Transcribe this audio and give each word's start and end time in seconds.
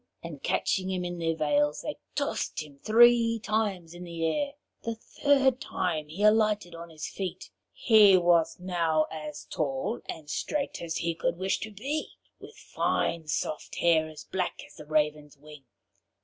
and 0.23 0.41
catching 0.41 0.89
him 0.89 1.05
in 1.05 1.19
their 1.19 1.35
veils, 1.35 1.83
they 1.83 1.95
tossed 2.15 2.63
him 2.63 2.79
three 2.79 3.37
times 3.37 3.93
in 3.93 4.03
the 4.03 4.25
air. 4.25 4.53
The 4.81 4.95
third 4.95 5.59
time 5.61 6.07
he 6.07 6.23
alighted 6.23 6.73
on 6.73 6.89
his 6.89 7.07
feet. 7.07 7.51
He 7.71 8.17
was 8.17 8.59
now 8.59 9.05
as 9.11 9.45
tall 9.45 10.01
and 10.09 10.27
straight 10.27 10.81
as 10.81 10.97
he 10.97 11.13
could 11.13 11.37
wish 11.37 11.59
to 11.59 11.69
be, 11.71 12.13
with 12.39 12.57
fine 12.57 13.27
soft 13.27 13.75
hair 13.75 14.09
as 14.09 14.23
black 14.23 14.63
as 14.65 14.73
the 14.73 14.87
raven's 14.87 15.37
wing. 15.37 15.65